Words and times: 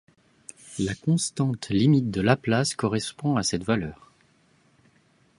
La 0.79 0.95
constante 0.95 1.69
limite 1.69 2.09
de 2.09 2.21
Laplace 2.21 2.73
correspond 2.73 3.35
à 3.35 3.43
cette 3.43 3.63
valeur. 3.63 4.11